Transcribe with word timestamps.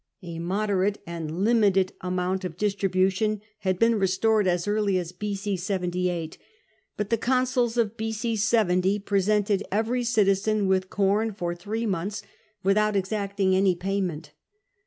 A 0.23 0.39
moderate 0.39 0.99
and 1.05 1.43
limited 1.43 1.93
amount 2.01 2.43
of 2.43 2.57
distribution 2.57 3.39
had 3.59 3.77
been 3.77 3.99
restored 3.99 4.47
as 4.47 4.67
early 4.67 4.97
as 4.97 5.11
B.c. 5.11 5.55
78. 5.57 6.39
But 6.97 7.11
the 7.11 7.19
consuls 7.19 7.77
of 7.77 7.97
B.c. 7.97 8.35
70 8.37 8.97
presented 8.97 9.61
every 9.71 10.03
citizen 10.03 10.65
with 10.67 10.89
corn 10.89 11.33
for 11.33 11.53
three 11.53 11.85
months 11.85 12.23
without 12.63 12.95
exacting 12.95 13.55
any 13.55 13.75
payment. 13.75 14.31